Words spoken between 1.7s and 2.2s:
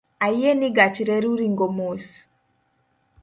mos